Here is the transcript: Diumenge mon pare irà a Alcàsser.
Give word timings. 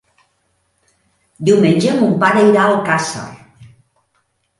Diumenge 1.49 1.93
mon 1.99 2.15
pare 2.23 2.45
irà 2.53 2.63
a 2.63 2.71
Alcàsser. 2.71 3.27